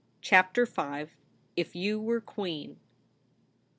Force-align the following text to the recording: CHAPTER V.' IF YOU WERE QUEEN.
CHAPTER 0.21 0.65
V.' 0.65 1.11
IF 1.55 1.75
YOU 1.75 1.99
WERE 2.01 2.21
QUEEN. 2.21 2.79